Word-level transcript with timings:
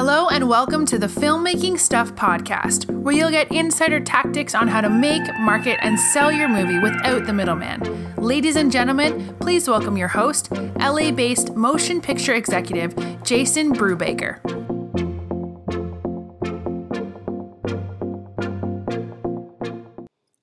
Hello, 0.00 0.28
and 0.28 0.48
welcome 0.48 0.86
to 0.86 0.96
the 0.96 1.08
Filmmaking 1.08 1.76
Stuff 1.76 2.14
podcast, 2.14 2.88
where 2.88 3.12
you'll 3.12 3.32
get 3.32 3.50
insider 3.50 3.98
tactics 3.98 4.54
on 4.54 4.68
how 4.68 4.80
to 4.80 4.88
make, 4.88 5.22
market, 5.40 5.76
and 5.82 5.98
sell 5.98 6.30
your 6.30 6.48
movie 6.48 6.78
without 6.78 7.26
the 7.26 7.32
middleman. 7.32 8.14
Ladies 8.14 8.54
and 8.54 8.70
gentlemen, 8.70 9.36
please 9.40 9.66
welcome 9.66 9.96
your 9.96 10.06
host, 10.06 10.52
LA 10.78 11.10
based 11.10 11.56
motion 11.56 12.00
picture 12.00 12.34
executive, 12.34 12.94
Jason 13.24 13.74
Brubaker. 13.74 14.38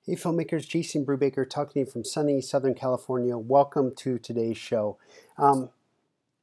Hey, 0.04 0.16
filmmakers, 0.16 0.68
Jason 0.68 1.06
Brubaker 1.06 1.48
talking 1.48 1.72
to 1.72 1.86
you 1.86 1.90
from 1.90 2.04
sunny 2.04 2.42
Southern 2.42 2.74
California. 2.74 3.38
Welcome 3.38 3.94
to 3.96 4.18
today's 4.18 4.58
show. 4.58 4.98
Um, 5.38 5.70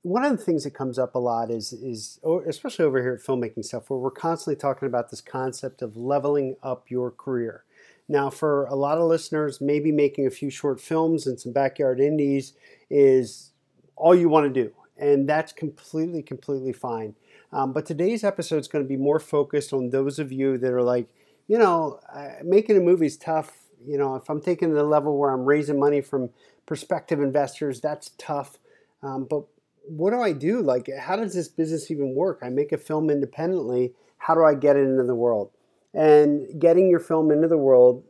one 0.04 0.24
of 0.24 0.38
the 0.38 0.44
things 0.44 0.66
that 0.66 0.72
comes 0.72 1.00
up 1.00 1.16
a 1.16 1.20
lot 1.20 1.50
is, 1.50 1.74
is 1.74 2.20
especially 2.46 2.86
over 2.86 3.02
here 3.02 3.14
at 3.14 3.22
filmmaking 3.22 3.66
stuff, 3.66 3.90
where 3.90 4.00
we're 4.00 4.12
constantly 4.12 4.60
talking 4.60 4.88
about 4.88 5.10
this 5.10 5.22
concept 5.22 5.82
of 5.82 5.98
leveling 5.98 6.58
up 6.62 6.92
your 6.92 7.10
career. 7.10 7.64
Now, 8.10 8.30
for 8.30 8.66
a 8.66 8.76
lot 8.76 8.98
of 8.98 9.08
listeners, 9.08 9.62
maybe 9.62 9.92
making 9.92 10.28
a 10.28 10.30
few 10.30 10.50
short 10.50 10.82
films 10.82 11.26
and 11.26 11.40
some 11.40 11.54
backyard 11.54 12.02
indies 12.02 12.54
is 12.90 13.54
all 13.96 14.14
you 14.14 14.28
want 14.28 14.54
to 14.54 14.64
do, 14.64 14.74
and 14.98 15.28
that's 15.28 15.54
completely, 15.54 16.22
completely 16.22 16.74
fine. 16.74 17.16
Um, 17.54 17.72
but 17.72 17.86
today's 17.86 18.26
episode 18.26 18.58
is 18.58 18.68
going 18.68 18.84
to 18.84 18.90
be 18.90 18.98
more 18.98 19.20
focused 19.20 19.72
on 19.72 19.92
those 19.92 20.20
of 20.20 20.32
you 20.32 20.58
that 20.58 20.74
are 20.74 20.84
like, 20.84 21.08
you 21.48 21.58
know, 21.58 22.00
making 22.44 22.76
a 22.76 22.82
movie 22.82 23.06
is 23.06 23.16
tough. 23.16 23.54
You 23.86 23.98
know, 23.98 24.16
if 24.16 24.30
I'm 24.30 24.42
taking 24.42 24.74
the 24.74 24.84
level 24.84 25.18
where 25.18 25.32
I'm 25.32 25.46
raising 25.46 25.80
money 25.80 26.02
from 26.02 26.30
prospective 26.66 27.22
investors, 27.22 27.80
that's 27.80 28.12
tough. 28.18 28.58
Um, 29.02 29.26
but 29.30 29.44
what 29.86 30.12
do 30.12 30.22
I 30.22 30.32
do? 30.32 30.62
Like, 30.62 30.90
how 30.98 31.16
does 31.16 31.34
this 31.34 31.48
business 31.48 31.92
even 31.92 32.16
work? 32.16 32.40
I 32.42 32.50
make 32.50 32.72
a 32.72 32.78
film 32.78 33.10
independently. 33.10 33.94
How 34.18 34.36
do 34.36 34.44
I 34.44 34.56
get 34.56 34.76
it 34.76 34.84
into 34.84 35.04
the 35.04 35.16
world? 35.16 35.52
And 35.94 36.60
getting 36.60 36.90
your 36.90 37.00
film 37.00 37.32
into 37.32 37.48
the 37.48 37.58
world, 37.58 38.04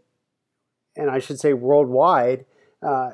and 0.95 1.09
I 1.09 1.19
should 1.19 1.39
say 1.39 1.53
worldwide, 1.53 2.45
uh, 2.81 3.11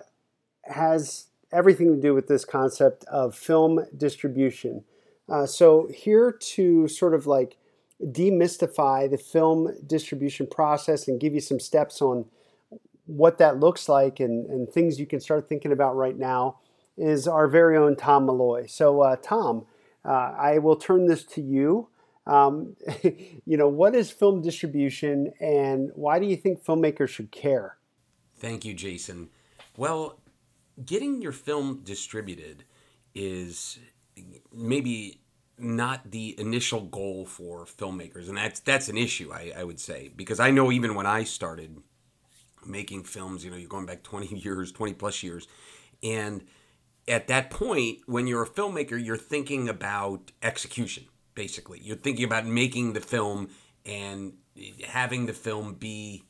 has 0.66 1.28
everything 1.52 1.96
to 1.96 2.02
do 2.02 2.14
with 2.14 2.28
this 2.28 2.46
concept 2.46 3.06
of 3.06 3.36
film 3.36 3.86
distribution. 3.96 4.84
Uh, 5.28 5.46
so, 5.46 5.90
here 5.94 6.32
to 6.32 6.88
sort 6.88 7.14
of 7.14 7.26
like 7.26 7.58
demystify 8.04 9.10
the 9.10 9.18
film 9.18 9.74
distribution 9.86 10.48
process 10.48 11.08
and 11.08 11.20
give 11.20 11.34
you 11.34 11.42
some 11.42 11.60
steps 11.60 12.02
on 12.02 12.26
what 13.06 13.38
that 13.40 13.60
looks 13.60 13.90
like 13.90 14.20
and, 14.20 14.46
and 14.50 14.70
things 14.70 15.00
you 15.00 15.06
can 15.06 15.20
start 15.20 15.50
thinking 15.50 15.72
about 15.72 15.96
right 15.96 16.18
now 16.18 16.60
is 17.00 17.28
our 17.28 17.48
very 17.48 17.78
own 17.78 17.96
Tom 17.96 18.26
Malloy. 18.26 18.66
So, 18.68 19.02
uh, 19.02 19.16
Tom, 19.16 19.66
uh, 20.06 20.34
I 20.38 20.60
will 20.60 20.76
turn 20.76 21.08
this 21.08 21.24
to 21.26 21.42
you. 21.42 21.90
Um, 22.28 22.76
you 23.04 23.58
know, 23.58 23.68
what 23.68 23.96
is 23.96 24.12
film 24.12 24.42
distribution 24.42 25.32
and 25.40 25.92
why 25.96 26.20
do 26.20 26.26
you 26.26 26.36
think 26.36 26.64
filmmakers 26.64 27.10
should 27.10 27.32
care? 27.32 27.78
Thank 28.38 28.66
you, 28.66 28.74
Jason. 28.74 29.30
Well, 29.78 30.20
getting 30.86 31.22
your 31.22 31.32
film 31.32 31.82
distributed 31.84 32.64
is 33.16 33.80
maybe 34.54 35.22
not 35.58 36.12
the 36.12 36.40
initial 36.40 36.82
goal 36.82 37.26
for 37.26 37.66
filmmakers, 37.66 38.30
and 38.30 38.38
that's 38.38 38.62
that's 38.62 38.88
an 38.88 38.98
issue 38.98 39.32
I, 39.34 39.52
I 39.58 39.64
would 39.64 39.80
say 39.80 40.10
because 40.16 40.40
I 40.40 40.52
know 40.52 40.72
even 40.72 40.96
when 40.96 41.06
I 41.06 41.24
started 41.24 41.78
making 42.66 43.04
films, 43.04 43.44
you 43.44 43.52
know, 43.52 43.58
you're 43.58 43.70
going 43.70 43.86
back 43.86 44.04
20 44.04 44.36
years, 44.40 44.72
20 44.72 44.94
plus 44.94 45.24
years, 45.24 45.48
and 46.04 46.44
at 47.10 47.28
that 47.28 47.50
point, 47.50 48.00
when 48.06 48.28
you're 48.28 48.44
a 48.44 48.48
filmmaker, 48.48 49.04
you're 49.04 49.18
thinking 49.18 49.68
about 49.68 50.32
execution. 50.44 51.06
Basically, 51.34 51.80
you're 51.82 51.98
thinking 51.98 52.24
about 52.24 52.46
making 52.46 52.94
the 52.94 53.00
film 53.02 53.50
and 53.86 54.34
having 54.88 55.26
the 55.26 55.34
film 55.34 55.74
be 55.74 56.24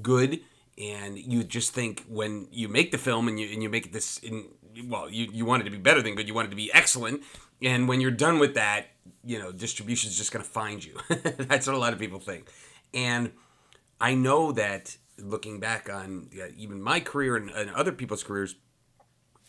good. 0.00 0.40
And 0.78 1.18
you 1.18 1.42
just 1.42 1.74
think 1.74 2.04
when 2.08 2.48
you 2.50 2.68
make 2.68 2.92
the 2.92 2.98
film 2.98 3.28
and 3.28 3.38
you 3.38 3.48
and 3.52 3.62
you 3.62 3.68
make 3.68 3.92
this 3.92 4.18
in 4.18 4.48
well 4.86 5.10
you, 5.10 5.28
you 5.30 5.44
want 5.44 5.62
it 5.62 5.64
to 5.66 5.70
be 5.70 5.76
better 5.76 6.00
than 6.00 6.14
good 6.14 6.26
you 6.26 6.34
want 6.34 6.46
it 6.46 6.50
to 6.50 6.56
be 6.56 6.72
excellent. 6.72 7.22
And 7.60 7.88
when 7.88 8.00
you're 8.00 8.10
done 8.10 8.38
with 8.38 8.54
that 8.54 8.86
you 9.24 9.38
know 9.38 9.52
distribution 9.52 10.08
is 10.08 10.16
just 10.16 10.32
going 10.32 10.44
to 10.44 10.50
find 10.50 10.84
you. 10.84 10.98
That's 11.08 11.66
what 11.66 11.76
a 11.76 11.78
lot 11.78 11.92
of 11.92 11.98
people 11.98 12.20
think. 12.20 12.48
And 12.94 13.32
i 14.00 14.14
know 14.14 14.52
that 14.52 14.96
looking 15.18 15.60
back 15.60 15.90
on 15.92 16.30
even 16.56 16.80
my 16.82 17.00
career 17.00 17.36
and, 17.36 17.50
and 17.50 17.70
other 17.70 17.92
people's 17.92 18.24
careers 18.24 18.56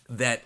that 0.10 0.44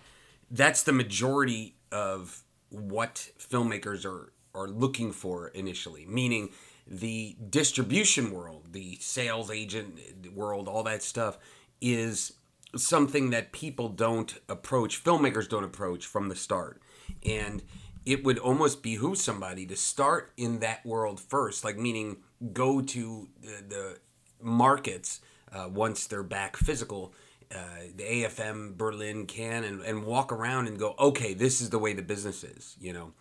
that's 0.51 0.83
the 0.83 0.93
majority 0.93 1.75
of 1.91 2.43
what 2.69 3.29
filmmakers 3.39 4.05
are 4.05 4.33
are 4.53 4.67
looking 4.67 5.11
for 5.11 5.49
initially 5.49 6.05
meaning 6.05 6.49
the 6.89 7.35
distribution 7.49 8.31
world, 8.31 8.67
the 8.71 8.97
sales 9.01 9.51
agent 9.51 9.99
world, 10.33 10.67
all 10.67 10.83
that 10.83 11.03
stuff 11.03 11.37
is 11.81 12.33
something 12.75 13.29
that 13.31 13.51
people 13.51 13.89
don't 13.89 14.39
approach, 14.47 15.03
filmmakers 15.03 15.49
don't 15.49 15.63
approach 15.63 16.05
from 16.05 16.29
the 16.29 16.35
start. 16.35 16.81
And 17.25 17.63
it 18.05 18.23
would 18.23 18.39
almost 18.39 18.81
behoove 18.81 19.17
somebody 19.17 19.65
to 19.65 19.75
start 19.75 20.31
in 20.37 20.59
that 20.59 20.85
world 20.85 21.19
first, 21.19 21.63
like 21.63 21.77
meaning 21.77 22.17
go 22.53 22.81
to 22.81 23.27
the, 23.41 23.63
the 23.67 23.97
markets 24.41 25.19
uh, 25.51 25.67
once 25.69 26.07
they're 26.07 26.23
back 26.23 26.55
physical. 26.55 27.13
Uh, 27.53 27.59
the 27.95 28.03
AFM, 28.03 28.75
Berlin, 28.75 29.25
Cannes 29.25 29.63
and, 29.63 29.81
and 29.81 30.05
walk 30.05 30.33
around 30.33 30.67
and 30.67 30.77
go, 30.77 30.95
okay, 30.99 31.33
this 31.33 31.61
is 31.61 31.69
the 31.69 31.79
way 31.79 31.93
the 31.93 32.01
business 32.01 32.43
is, 32.43 32.75
you 32.79 32.91
know. 32.91 33.13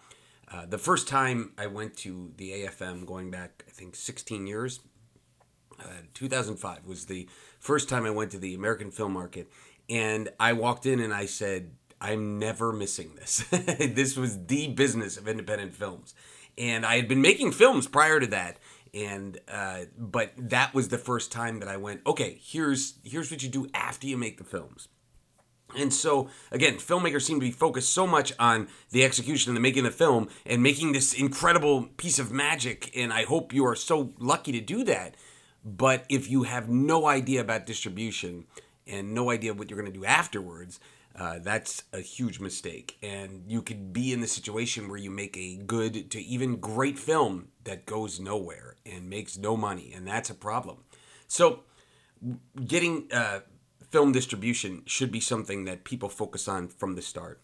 Uh, 0.51 0.67
the 0.67 0.79
first 0.79 1.07
time 1.09 1.53
I 1.59 1.67
went 1.67 1.97
to 1.99 2.33
the 2.37 2.51
AFM, 2.51 3.07
going 3.07 3.31
back, 3.31 3.65
I 3.69 3.71
think 3.71 3.95
16 3.95 4.47
years, 4.47 4.81
uh, 5.81 6.03
2005 6.15 6.87
was 6.87 7.07
the 7.07 7.29
first 7.59 7.89
time 7.89 8.05
I 8.05 8.11
went 8.11 8.31
to 8.33 8.39
the 8.39 8.55
American 8.55 8.91
film 8.91 9.13
market. 9.13 9.51
And 9.89 10.29
I 10.39 10.53
walked 10.53 10.87
in 10.87 11.01
and 11.01 11.13
I 11.13 11.27
said, 11.27 11.73
I'm 12.01 12.39
never 12.39 12.73
missing 12.73 13.13
this. 13.17 13.45
this 13.51 14.17
was 14.17 14.47
the 14.47 14.69
business 14.69 15.17
of 15.17 15.29
independent 15.29 15.75
films. 15.75 16.15
And 16.59 16.87
I 16.87 16.97
had 16.97 17.09
been 17.09 17.21
making 17.21 17.53
films 17.53 17.87
prior 17.87 18.21
to 18.21 18.27
that. 18.29 18.59
And 18.97 19.39
uh, 19.47 19.81
but 19.99 20.33
that 20.39 20.73
was 20.73 20.89
the 20.89 20.99
first 20.99 21.31
time 21.31 21.61
that 21.61 21.69
I 21.69 21.77
went, 21.77 22.01
okay, 22.07 22.41
here's 22.43 22.95
here's 23.05 23.31
what 23.31 23.43
you 23.43 23.49
do 23.51 23.69
after 23.75 24.07
you 24.07 24.17
make 24.17 24.39
the 24.39 24.45
films. 24.45 24.89
And 25.77 25.93
so, 25.93 26.29
again, 26.51 26.77
filmmakers 26.77 27.23
seem 27.23 27.41
to 27.41 27.47
be 27.47 27.51
focused 27.51 27.93
so 27.93 28.07
much 28.07 28.33
on 28.39 28.69
the 28.91 29.05
execution 29.05 29.51
and 29.51 29.57
the 29.57 29.61
making 29.61 29.85
of 29.85 29.93
the 29.93 29.99
film 29.99 30.29
and 30.47 30.63
making 30.63 30.93
this 30.93 31.13
incredible 31.13 31.89
piece 31.97 32.19
of 32.19 32.33
magic. 32.33 32.97
And 32.97 33.13
I 33.13 33.25
hope 33.25 33.53
you 33.53 33.67
are 33.67 33.75
so 33.75 34.15
lucky 34.19 34.53
to 34.53 34.61
do 34.61 34.85
that. 34.85 35.17
But 35.65 36.05
if 36.09 36.31
you 36.31 36.45
have 36.45 36.69
no 36.69 37.07
idea 37.07 37.41
about 37.41 37.67
distribution 37.67 38.47
and 38.87 39.13
no 39.13 39.31
idea 39.31 39.53
what 39.53 39.69
you're 39.69 39.81
going 39.81 39.93
to 39.93 39.99
do 39.99 40.07
afterwards, 40.07 40.79
uh, 41.17 41.39
that's 41.41 41.85
a 41.93 42.01
huge 42.01 42.41
mistake. 42.41 42.99
And 43.03 43.45
you 43.47 43.63
could 43.63 43.93
be 43.93 44.13
in 44.13 44.21
the 44.21 44.27
situation 44.27 44.89
where 44.89 44.99
you 44.99 45.11
make 45.11 45.37
a 45.37 45.57
good 45.57 46.11
to 46.11 46.21
even 46.21 46.57
great 46.57 46.99
film 46.99 47.49
that 47.65 47.87
goes 47.87 48.21
nowhere 48.21 48.77
and 48.85 49.09
makes 49.09 49.37
no 49.37 49.57
money. 49.57 49.93
And 49.95 50.07
that's 50.07 50.31
a 50.31 50.35
problem. 50.35 50.85
So, 51.27 51.61
getting. 52.67 53.09
Uh, 53.13 53.41
film 53.91 54.13
distribution 54.13 54.83
should 54.87 55.11
be 55.11 55.21
something 55.21 55.65
that 55.65 55.85
people 55.85 56.09
focus 56.09 56.49
on 56.49 56.69
from 56.69 56.95
the 56.95 57.03
start. 57.03 57.41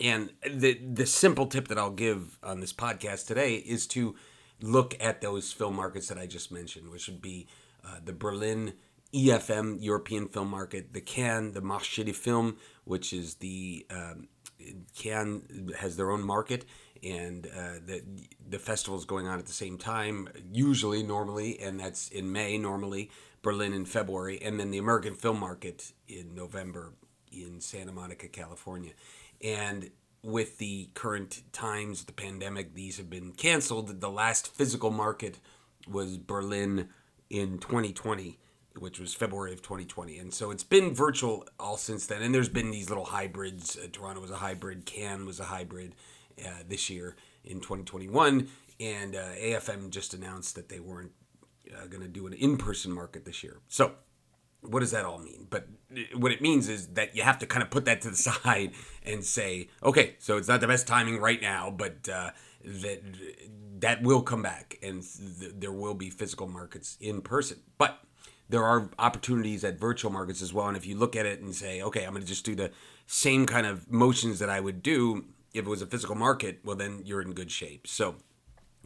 And 0.00 0.30
the 0.46 0.74
the 0.74 1.06
simple 1.06 1.46
tip 1.46 1.68
that 1.68 1.78
I'll 1.78 1.90
give 1.90 2.38
on 2.42 2.60
this 2.60 2.72
podcast 2.72 3.26
today 3.26 3.54
is 3.56 3.86
to 3.88 4.16
look 4.60 4.96
at 5.00 5.20
those 5.20 5.52
film 5.52 5.76
markets 5.76 6.08
that 6.08 6.18
I 6.18 6.26
just 6.26 6.50
mentioned, 6.50 6.90
which 6.90 7.06
would 7.06 7.22
be 7.22 7.46
uh, 7.84 7.98
the 8.04 8.12
Berlin 8.12 8.74
EFM 9.14 9.78
European 9.80 10.28
Film 10.28 10.50
Market, 10.50 10.92
the 10.92 11.00
Cannes, 11.00 11.52
the 11.52 11.62
Marché 11.62 12.14
Film, 12.14 12.56
which 12.84 13.12
is 13.12 13.36
the 13.36 13.86
um, 13.90 14.28
Cannes 14.96 15.74
has 15.78 15.96
their 15.96 16.10
own 16.10 16.24
market, 16.24 16.64
and 17.02 17.46
uh, 17.46 17.78
the 17.84 18.02
the 18.48 18.58
festival 18.58 18.98
is 18.98 19.04
going 19.04 19.26
on 19.28 19.38
at 19.38 19.46
the 19.46 19.52
same 19.52 19.78
time, 19.78 20.28
usually 20.52 21.02
normally, 21.02 21.60
and 21.60 21.78
that's 21.78 22.08
in 22.08 22.32
May 22.32 22.58
normally. 22.58 23.10
Berlin 23.42 23.74
in 23.74 23.84
February, 23.84 24.40
and 24.42 24.58
then 24.58 24.70
the 24.70 24.78
American 24.78 25.14
Film 25.14 25.38
Market 25.38 25.92
in 26.08 26.34
November 26.34 26.94
in 27.30 27.60
Santa 27.60 27.92
Monica, 27.92 28.26
California. 28.26 28.92
And 29.42 29.90
with 30.22 30.56
the 30.56 30.88
current 30.94 31.42
times, 31.52 32.04
the 32.04 32.12
pandemic, 32.12 32.74
these 32.74 32.96
have 32.96 33.10
been 33.10 33.32
canceled. 33.32 34.00
The 34.00 34.10
last 34.10 34.48
physical 34.54 34.90
market 34.90 35.38
was 35.86 36.16
Berlin 36.16 36.88
in 37.28 37.58
2020, 37.58 38.38
which 38.78 38.98
was 38.98 39.14
February 39.14 39.52
of 39.52 39.62
2020. 39.62 40.18
And 40.18 40.34
so 40.34 40.50
it's 40.50 40.64
been 40.64 40.94
virtual 40.94 41.46
all 41.58 41.76
since 41.76 42.06
then. 42.06 42.22
And 42.22 42.34
there's 42.34 42.48
been 42.48 42.70
these 42.70 42.88
little 42.88 43.04
hybrids. 43.04 43.76
Uh, 43.76 43.86
Toronto 43.92 44.20
was 44.20 44.30
a 44.30 44.36
hybrid, 44.36 44.86
Cannes 44.86 45.26
was 45.26 45.40
a 45.40 45.44
hybrid 45.44 45.94
uh, 46.44 46.50
this 46.68 46.90
year 46.90 47.16
in 47.44 47.60
2021. 47.60 48.48
And 48.80 49.14
uh, 49.14 49.34
AFM 49.40 49.90
just 49.90 50.14
announced 50.14 50.56
that 50.56 50.68
they 50.68 50.80
weren't 50.80 51.12
uh, 51.72 51.86
going 51.86 52.02
to 52.02 52.08
do 52.08 52.26
an 52.26 52.32
in-person 52.32 52.92
market 52.92 53.24
this 53.24 53.42
year. 53.42 53.60
So, 53.68 53.92
what 54.62 54.80
does 54.80 54.92
that 54.92 55.04
all 55.04 55.18
mean? 55.18 55.46
But 55.50 55.68
what 56.14 56.32
it 56.32 56.40
means 56.40 56.68
is 56.68 56.88
that 56.94 57.14
you 57.14 57.22
have 57.22 57.38
to 57.40 57.46
kind 57.46 57.62
of 57.62 57.70
put 57.70 57.84
that 57.84 58.00
to 58.02 58.10
the 58.10 58.16
side 58.30 58.72
and 59.04 59.24
say, 59.24 59.68
okay, 59.82 60.16
so 60.18 60.36
it's 60.36 60.48
not 60.48 60.60
the 60.60 60.66
best 60.66 60.86
timing 60.86 61.18
right 61.20 61.40
now, 61.40 61.70
but 61.70 62.08
uh, 62.08 62.30
that 62.64 63.02
that 63.80 64.02
will 64.02 64.22
come 64.22 64.42
back 64.42 64.78
and 64.82 65.02
th- 65.02 65.52
there 65.56 65.72
will 65.72 65.94
be 65.94 66.08
physical 66.08 66.48
markets 66.48 66.96
in 67.00 67.20
person. 67.20 67.60
But 67.76 68.00
there 68.48 68.64
are 68.64 68.90
opportunities 68.98 69.64
at 69.64 69.78
virtual 69.78 70.10
markets 70.10 70.42
as 70.42 70.52
well. 70.52 70.68
And 70.68 70.76
if 70.76 70.86
you 70.86 70.96
look 70.96 71.16
at 71.16 71.26
it 71.26 71.40
and 71.40 71.54
say, 71.54 71.80
okay, 71.82 72.04
I'm 72.04 72.10
going 72.10 72.22
to 72.22 72.28
just 72.28 72.44
do 72.44 72.54
the 72.54 72.70
same 73.06 73.46
kind 73.46 73.66
of 73.66 73.90
motions 73.90 74.38
that 74.38 74.50
I 74.50 74.60
would 74.60 74.82
do 74.82 75.24
if 75.52 75.64
it 75.64 75.68
was 75.68 75.82
a 75.82 75.86
physical 75.86 76.14
market, 76.14 76.60
well, 76.64 76.76
then 76.76 77.02
you're 77.04 77.22
in 77.22 77.32
good 77.32 77.50
shape. 77.50 77.86
So, 77.86 78.16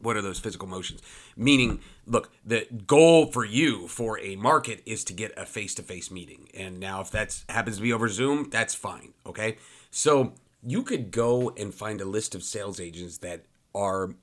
what 0.01 0.17
are 0.17 0.23
those 0.23 0.39
physical 0.39 0.69
motions? 0.69 1.03
Meaning, 1.37 1.81
look, 2.07 2.31
the 2.45 2.69
goal 2.87 3.27
for 3.27 3.45
you 3.45 3.89
for 3.89 4.21
a 4.21 4.37
market 4.37 4.81
is 4.87 5.03
to 5.05 5.13
get 5.13 5.37
a 5.37 5.45
face 5.45 5.75
to 5.75 5.83
face 5.83 6.11
meeting. 6.11 6.49
And 6.55 6.79
now, 6.79 7.01
if 7.01 7.11
that 7.11 7.43
happens 7.49 7.77
to 7.77 7.83
be 7.83 7.93
over 7.93 8.09
Zoom, 8.09 8.49
that's 8.51 8.75
fine. 8.75 9.15
Okay. 9.27 9.57
So, 9.91 10.35
you 10.63 10.83
could 10.83 11.11
go 11.11 11.51
and 11.57 11.75
find 11.75 12.01
a 12.01 12.05
list 12.05 12.35
of 12.35 12.43
sales 12.43 12.79
agents 12.79 13.19
that 13.19 13.47
are 13.75 14.15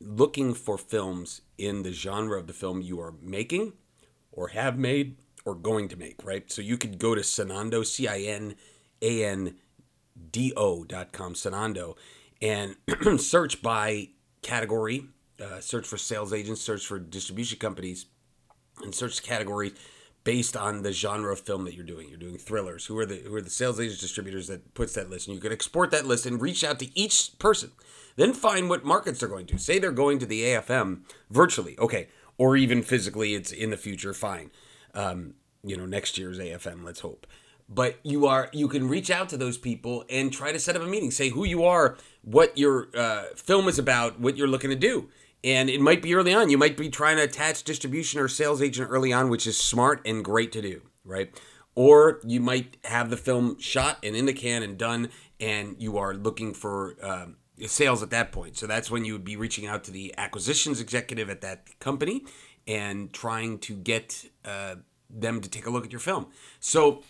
looking 0.00 0.54
for 0.54 0.78
films 0.78 1.42
in 1.58 1.82
the 1.82 1.92
genre 1.92 2.38
of 2.38 2.46
the 2.46 2.52
film 2.52 2.80
you 2.80 3.00
are 3.00 3.14
making 3.22 3.72
or 4.34 4.48
have 4.48 4.78
made 4.78 5.16
or 5.44 5.54
going 5.54 5.88
to 5.88 5.96
make, 5.96 6.24
right? 6.24 6.50
So 6.50 6.62
you 6.62 6.76
could 6.76 6.98
go 6.98 7.14
to 7.14 7.20
Cinando, 7.20 7.84
C 7.84 8.08
I 8.08 8.18
N 8.20 8.54
A 9.02 9.24
N 9.24 9.56
D 10.30 10.52
O 10.56 10.84
dot 10.84 11.12
com, 11.12 11.34
Cinando, 11.34 11.96
and 12.42 12.76
search 13.20 13.62
by 13.62 14.08
category, 14.42 15.06
uh, 15.42 15.60
search 15.60 15.86
for 15.86 15.96
sales 15.96 16.32
agents, 16.32 16.60
search 16.60 16.86
for 16.86 16.98
distribution 16.98 17.58
companies, 17.58 18.06
and 18.82 18.94
search 18.94 19.22
categories 19.22 19.72
based 20.24 20.56
on 20.56 20.82
the 20.82 20.92
genre 20.92 21.30
of 21.32 21.40
film 21.40 21.66
that 21.66 21.74
you're 21.74 21.84
doing. 21.84 22.08
You're 22.08 22.18
doing 22.18 22.38
thrillers. 22.38 22.86
Who 22.86 22.98
are 22.98 23.06
the 23.06 23.16
who 23.16 23.34
are 23.34 23.42
the 23.42 23.50
sales 23.50 23.78
agents 23.78 24.00
distributors 24.00 24.48
that 24.48 24.74
puts 24.74 24.94
that 24.94 25.10
list? 25.10 25.28
And 25.28 25.34
you 25.34 25.40
can 25.40 25.52
export 25.52 25.90
that 25.90 26.06
list 26.06 26.26
and 26.26 26.40
reach 26.40 26.64
out 26.64 26.78
to 26.78 26.98
each 26.98 27.38
person. 27.38 27.72
Then 28.16 28.32
find 28.32 28.70
what 28.70 28.84
markets 28.84 29.20
they're 29.20 29.28
going 29.28 29.46
to. 29.46 29.58
Say 29.58 29.78
they're 29.78 29.90
going 29.90 30.20
to 30.20 30.26
the 30.26 30.42
AFM 30.44 31.00
virtually. 31.30 31.76
Okay 31.78 32.08
or 32.38 32.56
even 32.56 32.82
physically 32.82 33.34
it's 33.34 33.52
in 33.52 33.70
the 33.70 33.76
future 33.76 34.14
fine. 34.14 34.50
Um, 34.94 35.34
you 35.62 35.76
know 35.76 35.86
next 35.86 36.18
year's 36.18 36.38
afm 36.38 36.84
let's 36.84 37.00
hope. 37.00 37.26
But 37.68 37.98
you 38.02 38.26
are 38.26 38.50
you 38.52 38.68
can 38.68 38.88
reach 38.88 39.10
out 39.10 39.28
to 39.30 39.36
those 39.36 39.56
people 39.56 40.04
and 40.10 40.32
try 40.32 40.52
to 40.52 40.58
set 40.58 40.76
up 40.76 40.82
a 40.82 40.86
meeting. 40.86 41.10
Say 41.10 41.30
who 41.30 41.44
you 41.44 41.64
are 41.64 41.96
what 42.22 42.56
your 42.56 42.88
uh, 42.96 43.24
film 43.36 43.68
is 43.68 43.78
about 43.78 44.20
what 44.20 44.36
you're 44.36 44.48
looking 44.48 44.70
to 44.70 44.76
do. 44.76 45.08
And 45.42 45.68
it 45.68 45.80
might 45.80 46.00
be 46.00 46.14
early 46.14 46.32
on. 46.32 46.48
You 46.48 46.56
might 46.56 46.76
be 46.76 46.88
trying 46.88 47.18
to 47.18 47.22
attach 47.22 47.64
distribution 47.64 48.18
or 48.18 48.28
sales 48.28 48.62
agent 48.62 48.88
early 48.90 49.12
on 49.12 49.28
which 49.28 49.46
is 49.46 49.56
smart 49.56 50.00
and 50.06 50.24
great 50.24 50.52
to 50.52 50.62
do 50.62 50.82
right? 51.04 51.30
Or 51.74 52.20
you 52.24 52.40
might 52.40 52.76
have 52.84 53.10
the 53.10 53.16
film 53.16 53.58
shot 53.58 53.98
and 54.02 54.16
in 54.16 54.26
the 54.26 54.32
can 54.32 54.62
and 54.62 54.78
done 54.78 55.10
and 55.40 55.76
you 55.78 55.98
are 55.98 56.14
looking 56.14 56.54
for 56.54 56.96
um, 57.02 57.36
sales 57.66 58.02
at 58.02 58.10
that 58.10 58.32
point. 58.32 58.56
So 58.56 58.66
that's 58.66 58.90
when 58.90 59.04
you 59.04 59.12
would 59.12 59.24
be 59.24 59.36
reaching 59.36 59.66
out 59.66 59.84
to 59.84 59.90
the 59.90 60.14
acquisitions 60.18 60.80
executive 60.80 61.30
at 61.30 61.40
that 61.42 61.78
company 61.78 62.24
and 62.66 63.12
trying 63.12 63.58
to 63.60 63.74
get 63.74 64.24
uh, 64.44 64.76
them 65.08 65.40
to 65.40 65.48
take 65.48 65.66
a 65.66 65.70
look 65.70 65.84
at 65.84 65.92
your 65.92 66.00
film. 66.00 66.26
So 66.60 67.02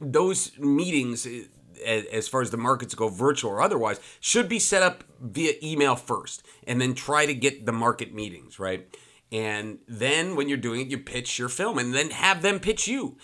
those 0.00 0.58
meetings, 0.58 1.26
uh, 1.26 1.42
as 1.86 2.28
far 2.28 2.42
as 2.42 2.50
the 2.50 2.56
markets 2.56 2.94
go, 2.94 3.08
virtual 3.08 3.52
or 3.52 3.62
otherwise, 3.62 4.00
should 4.20 4.48
be 4.48 4.58
set 4.58 4.82
up 4.82 5.04
via 5.20 5.54
email 5.62 5.96
first, 5.96 6.46
and 6.66 6.80
then 6.80 6.94
try 6.94 7.26
to 7.26 7.34
get 7.34 7.66
the 7.66 7.72
market 7.72 8.14
meetings 8.14 8.58
right. 8.58 8.94
And 9.32 9.78
then 9.86 10.34
when 10.34 10.48
you're 10.48 10.58
doing 10.58 10.80
it, 10.80 10.88
you 10.88 10.98
pitch 10.98 11.38
your 11.38 11.48
film, 11.48 11.78
and 11.78 11.94
then 11.94 12.10
have 12.10 12.42
them 12.42 12.58
pitch 12.58 12.88
you. 12.88 13.16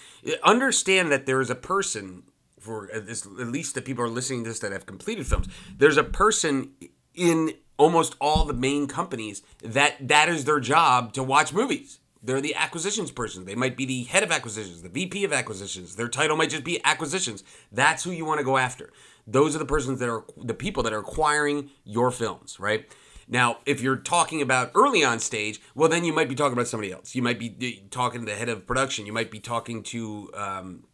Understand 0.44 1.10
that 1.10 1.26
there 1.26 1.40
is 1.40 1.50
a 1.50 1.56
person 1.56 2.22
for 2.66 2.90
at 2.92 3.06
least 3.48 3.74
the 3.74 3.82
people 3.82 4.04
are 4.04 4.08
listening 4.08 4.44
to 4.44 4.50
this 4.50 4.58
that 4.58 4.72
have 4.72 4.86
completed 4.86 5.26
films, 5.26 5.48
there's 5.78 5.96
a 5.96 6.04
person 6.04 6.72
in 7.14 7.54
almost 7.78 8.16
all 8.20 8.44
the 8.44 8.54
main 8.54 8.86
companies 8.86 9.42
that 9.62 9.96
that 10.00 10.28
is 10.28 10.44
their 10.44 10.60
job 10.60 11.12
to 11.12 11.22
watch 11.22 11.52
movies. 11.52 12.00
They're 12.22 12.40
the 12.40 12.56
acquisitions 12.56 13.12
person. 13.12 13.44
They 13.44 13.54
might 13.54 13.76
be 13.76 13.86
the 13.86 14.02
head 14.04 14.24
of 14.24 14.32
acquisitions, 14.32 14.82
the 14.82 14.88
VP 14.88 15.24
of 15.24 15.32
acquisitions. 15.32 15.94
Their 15.94 16.08
title 16.08 16.36
might 16.36 16.50
just 16.50 16.64
be 16.64 16.84
acquisitions. 16.84 17.44
That's 17.70 18.02
who 18.02 18.10
you 18.10 18.24
want 18.24 18.38
to 18.38 18.44
go 18.44 18.56
after. 18.56 18.92
Those 19.26 19.54
are 19.54 19.60
the 19.60 19.64
persons 19.64 20.00
that 20.00 20.08
are 20.08 20.24
the 20.36 20.54
people 20.54 20.82
that 20.82 20.92
are 20.92 20.98
acquiring 20.98 21.70
your 21.84 22.10
films, 22.10 22.58
right? 22.58 22.86
Now, 23.28 23.58
if 23.66 23.80
you're 23.80 23.96
talking 23.96 24.40
about 24.40 24.70
early 24.74 25.04
on 25.04 25.18
stage, 25.18 25.60
well, 25.74 25.88
then 25.88 26.04
you 26.04 26.12
might 26.12 26.28
be 26.28 26.34
talking 26.34 26.52
about 26.52 26.68
somebody 26.68 26.92
else. 26.92 27.14
You 27.14 27.22
might 27.22 27.38
be 27.38 27.84
talking 27.90 28.20
to 28.20 28.26
the 28.26 28.36
head 28.36 28.48
of 28.48 28.66
production. 28.66 29.06
You 29.06 29.12
might 29.12 29.30
be 29.30 29.40
talking 29.40 29.82
to 29.84 30.30
um, 30.34 30.84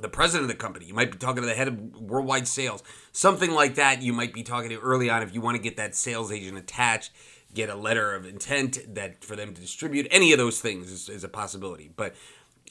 the 0.00 0.08
president 0.08 0.50
of 0.50 0.56
the 0.56 0.62
company. 0.62 0.86
You 0.86 0.94
might 0.94 1.12
be 1.12 1.18
talking 1.18 1.42
to 1.42 1.48
the 1.48 1.54
head 1.54 1.68
of 1.68 2.00
worldwide 2.00 2.48
sales. 2.48 2.82
Something 3.12 3.52
like 3.52 3.74
that 3.74 4.02
you 4.02 4.12
might 4.12 4.32
be 4.32 4.42
talking 4.42 4.70
to 4.70 4.78
early 4.78 5.10
on 5.10 5.22
if 5.22 5.34
you 5.34 5.40
want 5.40 5.56
to 5.56 5.62
get 5.62 5.76
that 5.76 5.94
sales 5.94 6.32
agent 6.32 6.56
attached, 6.56 7.12
get 7.54 7.68
a 7.68 7.74
letter 7.74 8.14
of 8.14 8.26
intent 8.26 8.94
that 8.94 9.22
for 9.24 9.36
them 9.36 9.52
to 9.54 9.60
distribute. 9.60 10.06
Any 10.10 10.32
of 10.32 10.38
those 10.38 10.60
things 10.60 10.90
is, 10.90 11.08
is 11.08 11.24
a 11.24 11.28
possibility. 11.28 11.90
But 11.94 12.14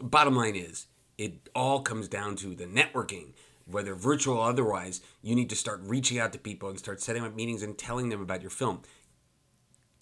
bottom 0.01 0.35
line 0.35 0.55
is, 0.55 0.87
it 1.17 1.49
all 1.53 1.81
comes 1.81 2.07
down 2.07 2.35
to 2.37 2.55
the 2.55 2.65
networking, 2.65 3.33
whether 3.65 3.93
virtual 3.93 4.37
or 4.37 4.49
otherwise. 4.49 5.01
You 5.21 5.35
need 5.35 5.49
to 5.51 5.55
start 5.55 5.81
reaching 5.83 6.17
out 6.17 6.33
to 6.33 6.39
people 6.39 6.69
and 6.69 6.79
start 6.79 7.01
setting 7.01 7.23
up 7.23 7.35
meetings 7.35 7.61
and 7.61 7.77
telling 7.77 8.09
them 8.09 8.21
about 8.21 8.41
your 8.41 8.49
film. 8.49 8.81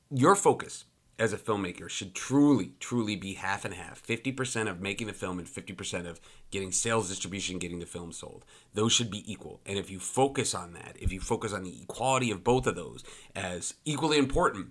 Your 0.09 0.35
focus 0.35 0.85
as 1.19 1.33
a 1.33 1.37
filmmaker 1.37 1.89
should 1.89 2.15
truly, 2.15 2.73
truly 2.79 3.15
be 3.15 3.33
half 3.33 3.65
and 3.65 3.73
half 3.73 4.01
50% 4.01 4.69
of 4.69 4.79
making 4.79 5.07
the 5.07 5.13
film 5.13 5.37
and 5.37 5.47
50% 5.47 6.07
of 6.07 6.19
getting 6.49 6.71
sales 6.71 7.09
distribution, 7.09 7.59
getting 7.59 7.79
the 7.79 7.85
film 7.85 8.11
sold. 8.11 8.45
Those 8.73 8.93
should 8.93 9.11
be 9.11 9.29
equal. 9.31 9.59
And 9.65 9.77
if 9.77 9.91
you 9.91 9.99
focus 9.99 10.55
on 10.55 10.73
that, 10.73 10.95
if 10.99 11.11
you 11.11 11.19
focus 11.19 11.51
on 11.53 11.63
the 11.63 11.81
equality 11.81 12.31
of 12.31 12.43
both 12.43 12.65
of 12.65 12.75
those 12.75 13.03
as 13.35 13.73
equally 13.83 14.17
important, 14.17 14.69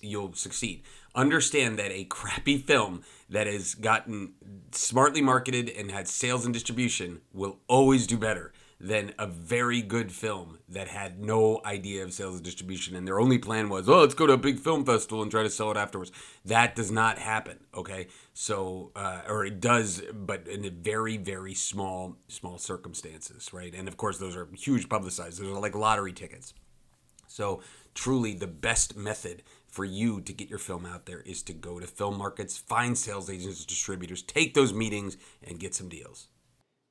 you'll 0.00 0.32
succeed. 0.34 0.82
Understand 1.14 1.78
that 1.78 1.90
a 1.90 2.04
crappy 2.08 2.58
film 2.58 3.02
that 3.28 3.46
has 3.46 3.74
gotten 3.74 4.34
smartly 4.72 5.20
marketed 5.20 5.68
and 5.68 5.90
had 5.90 6.06
sales 6.08 6.44
and 6.44 6.54
distribution 6.54 7.20
will 7.32 7.58
always 7.68 8.06
do 8.06 8.16
better 8.16 8.52
than 8.80 9.12
a 9.18 9.26
very 9.26 9.82
good 9.82 10.10
film 10.10 10.58
that 10.66 10.88
had 10.88 11.20
no 11.20 11.60
idea 11.66 12.02
of 12.02 12.14
sales 12.14 12.36
and 12.36 12.44
distribution 12.44 12.96
and 12.96 13.06
their 13.06 13.20
only 13.20 13.36
plan 13.36 13.68
was 13.68 13.88
oh 13.88 14.00
let's 14.00 14.14
go 14.14 14.26
to 14.26 14.32
a 14.32 14.38
big 14.38 14.58
film 14.58 14.84
festival 14.86 15.20
and 15.20 15.30
try 15.30 15.42
to 15.42 15.50
sell 15.50 15.70
it 15.70 15.76
afterwards. 15.76 16.10
That 16.44 16.74
does 16.74 16.90
not 16.90 17.18
happen 17.18 17.58
okay? 17.74 18.08
So 18.32 18.90
uh, 18.96 19.20
or 19.28 19.44
it 19.44 19.60
does 19.60 20.02
but 20.14 20.48
in 20.48 20.68
very 20.82 21.18
very 21.18 21.52
small 21.52 22.16
small 22.28 22.56
circumstances 22.56 23.52
right? 23.52 23.74
And 23.74 23.86
of 23.86 23.98
course 23.98 24.18
those 24.18 24.34
are 24.34 24.48
huge 24.56 24.88
publicized. 24.88 25.40
Those 25.40 25.54
are 25.54 25.60
like 25.60 25.74
lottery 25.74 26.14
tickets. 26.14 26.54
So 27.28 27.62
truly 27.94 28.32
the 28.34 28.46
best 28.46 28.96
method 28.96 29.42
for 29.68 29.84
you 29.84 30.20
to 30.22 30.32
get 30.32 30.48
your 30.48 30.58
film 30.58 30.86
out 30.86 31.04
there 31.04 31.20
is 31.20 31.42
to 31.42 31.52
go 31.52 31.78
to 31.78 31.86
film 31.86 32.16
markets 32.16 32.56
find 32.56 32.96
sales 32.96 33.28
agents 33.28 33.64
distributors 33.64 34.22
take 34.22 34.54
those 34.54 34.72
meetings 34.72 35.16
and 35.44 35.60
get 35.60 35.74
some 35.74 35.88
deals 35.88 36.28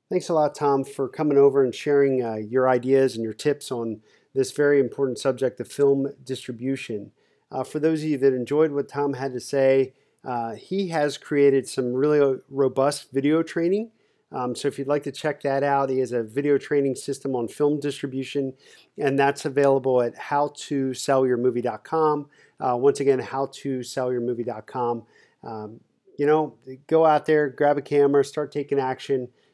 Thanks 0.10 0.30
a 0.30 0.34
lot, 0.34 0.56
Tom, 0.56 0.84
for 0.84 1.08
coming 1.08 1.38
over 1.38 1.64
and 1.64 1.74
sharing 1.74 2.22
uh, 2.24 2.38
your 2.38 2.68
ideas 2.68 3.14
and 3.14 3.24
your 3.24 3.34
tips 3.34 3.72
on 3.72 4.02
this 4.34 4.52
very 4.52 4.80
important 4.80 5.20
subject 5.20 5.60
of 5.60 5.72
film 5.72 6.12
distribution. 6.24 7.12
Uh, 7.52 7.64
for 7.64 7.78
those 7.80 8.02
of 8.02 8.10
you 8.10 8.18
that 8.18 8.34
enjoyed 8.34 8.72
what 8.72 8.90
Tom 8.90 9.14
had 9.14 9.34
to 9.34 9.40
say, 9.40 9.94
uh, 10.26 10.56
he 10.56 10.88
has 10.88 11.20
created 11.20 11.68
some 11.68 11.94
really 11.94 12.40
robust 12.50 13.12
video 13.12 13.44
training. 13.44 13.92
Um, 14.32 14.56
so 14.56 14.68
if 14.68 14.80
you'd 14.80 14.88
like 14.88 15.04
to 15.04 15.12
check 15.12 15.44
that 15.44 15.62
out, 15.64 15.92
he 15.92 16.00
has 16.00 16.12
a 16.12 16.24
video 16.24 16.58
training 16.58 16.96
system 16.96 17.36
on 17.36 17.48
film 17.48 17.80
distribution, 17.80 18.56
and 18.98 19.20
that's 19.20 19.46
available 19.46 20.02
at 20.02 20.16
howtosellyourmovie.com. 20.16 22.30
Uh, 22.60 22.76
once 22.78 23.00
again, 23.00 23.22
howtosellyourmovie.com. 23.22 25.04
Um, 25.44 25.80
you 26.18 26.26
know, 26.26 26.56
go 26.88 27.06
out 27.06 27.28
there, 27.28 27.50
grab 27.50 27.78
a 27.78 27.82
camera, 27.82 28.26
start 28.26 28.52
taking 28.52 28.80
action 28.80 29.28